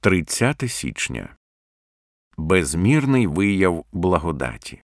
[0.00, 1.28] 30 січня
[2.36, 4.82] Безмірний вияв благодаті.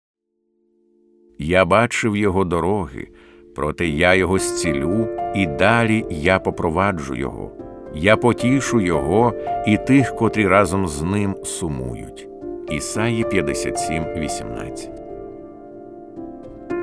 [1.39, 3.09] Я бачив його дороги,
[3.57, 7.53] проте я його зцілю, і далі я попроваджу його.
[7.95, 9.35] Я потішу його
[9.67, 12.29] і тих, котрі разом з ним сумують.
[12.71, 14.91] Ісаї 57, 18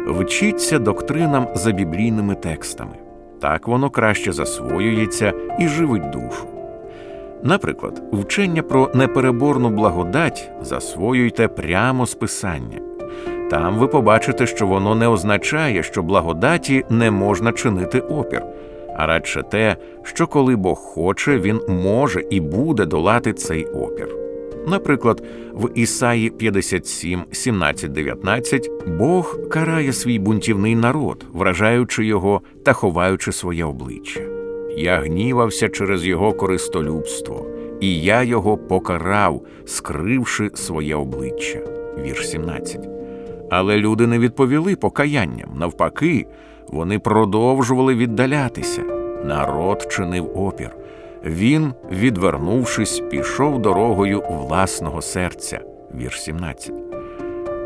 [0.07, 2.95] Вчіться доктринам за біблійними текстами.
[3.41, 6.52] Так воно краще засвоюється і живить душу.
[7.43, 12.79] Наприклад, вчення про непереборну благодать засвоюйте прямо з писання.
[13.49, 18.43] Там ви побачите, що воно не означає, що благодаті не можна чинити опір,
[18.97, 24.15] а радше те, що коли Бог хоче, він може і буде долати цей опір.
[24.67, 25.23] Наприклад,
[25.53, 33.65] в Ісаї 57, 17, 19 Бог карає свій бунтівний народ, вражаючи його та ховаючи своє
[33.65, 34.32] обличчя.
[34.77, 37.45] Я гнівався через його користолюбство,
[37.81, 41.59] і я його покарав, скривши своє обличчя.
[42.05, 42.89] Вірш 17.
[43.49, 45.49] Але люди не відповіли покаянням.
[45.55, 46.25] Навпаки,
[46.67, 48.81] вони продовжували віддалятися.
[49.25, 50.75] Народ чинив опір.
[51.25, 55.59] Він, відвернувшись, пішов дорогою власного серця.
[55.95, 56.73] Вірш 17.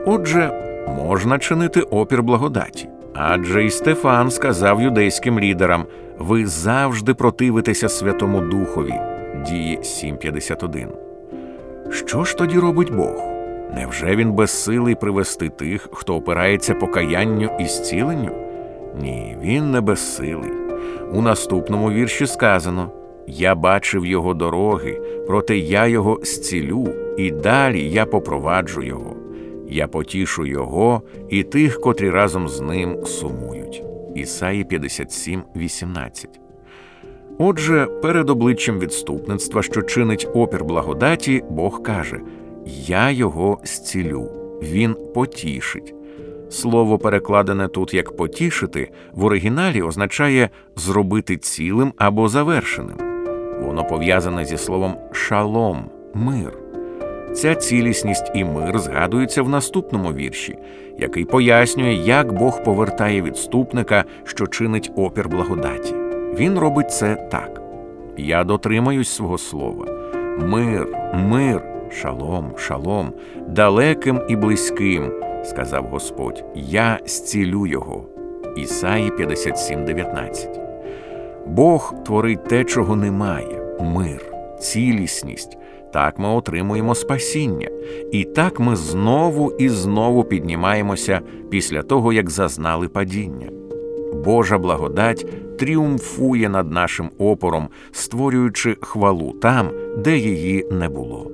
[0.05, 0.51] Отже,
[0.87, 2.89] можна чинити опір благодаті.
[3.19, 5.85] Адже і Стефан сказав юдейським лідерам:
[6.19, 8.93] ви завжди противитеся Святому Духові.
[9.47, 10.87] Дії 7.51.
[11.91, 13.15] Що ж тоді робить Бог?
[13.75, 18.31] Невже він безсилий привести тих, хто опирається покаянню і зціленню?
[19.01, 20.51] Ні, він не безсилий.
[21.13, 22.91] У наступному вірші сказано:
[23.27, 29.16] Я бачив його дороги, проте я його зцілю, і далі я попроваджу його.
[29.69, 33.83] Я потішу його і тих, котрі разом з ним сумують.
[34.15, 36.39] Ісаї 57, 18.
[37.39, 42.19] Отже, перед обличчям відступництва, що чинить опір благодаті, Бог каже:
[42.65, 45.93] Я його зцілю, він потішить.
[46.49, 52.97] Слово, перекладене тут як потішити, в оригіналі означає зробити цілим або завершеним.
[53.61, 56.66] Воно пов'язане зі словом шалом, мир.
[57.37, 60.57] Ця цілісність і мир згадуються в наступному вірші,
[60.97, 65.95] який пояснює, як Бог повертає відступника, що чинить опір благодаті.
[66.37, 67.61] Він робить це так:
[68.17, 69.85] Я дотримаюсь свого слова.
[70.39, 71.63] Мир, мир,
[72.01, 73.13] шалом, шалом,
[73.47, 75.11] далеким і близьким,
[75.43, 78.05] сказав Господь, я зцілю його.
[78.55, 80.59] Ісаї 57,19.
[81.47, 84.26] Бог творить те, чого немає мир,
[84.71, 85.57] цілісність.
[85.93, 87.69] Так ми отримуємо спасіння,
[88.11, 93.49] і так ми знову і знову піднімаємося після того, як зазнали падіння.
[94.25, 95.25] Божа благодать
[95.57, 101.31] тріумфує над нашим опором, створюючи хвалу там, де її не було.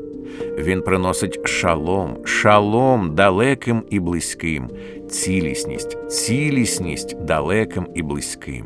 [0.57, 4.69] Він приносить шалом, шалом далеким і близьким,
[5.09, 8.65] цілісність, цілісність далеким і близьким.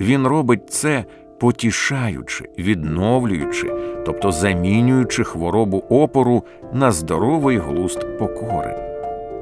[0.00, 1.04] Він робить це
[1.42, 3.72] потішаючи, відновлюючи,
[4.06, 6.42] тобто замінюючи хворобу опору
[6.72, 8.76] на здоровий глуст покори.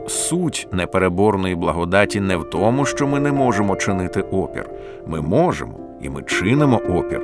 [0.06, 4.70] Суть непереборної благодаті не в тому, що ми не можемо чинити опір.
[5.06, 5.72] Ми можемо
[6.02, 7.22] і ми чинимо опір.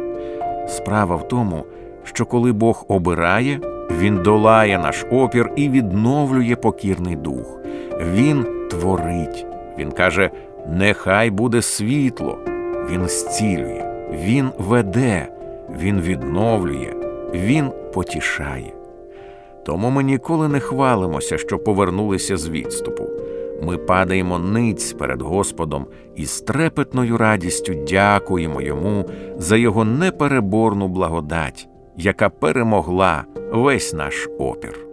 [0.68, 1.64] Справа в тому,
[2.04, 3.60] що коли Бог обирає,
[3.90, 7.60] Він долає наш опір і відновлює покірний дух.
[8.14, 9.46] Він творить.
[9.78, 10.30] Він каже:
[10.68, 12.38] Нехай буде світло,
[12.90, 13.95] Він зцілює.
[14.12, 15.28] Він веде,
[15.80, 16.92] Він відновлює,
[17.34, 18.72] Він потішає.
[19.66, 23.08] Тому ми ніколи не хвалимося, що повернулися з відступу.
[23.62, 25.86] Ми падаємо ниць перед Господом
[26.16, 29.04] і з трепетною радістю дякуємо Йому
[29.36, 34.85] за Його непереборну благодать, яка перемогла весь наш опір.